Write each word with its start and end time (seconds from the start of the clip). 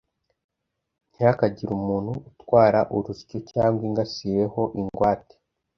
ntihakagire 1.11 1.71
umuntu 1.79 2.11
utwara 2.29 2.79
urusyo 2.95 3.37
cyangwa 3.51 3.81
ingasire 3.89 4.43
ho 4.53 4.63
ingwate, 4.79 5.35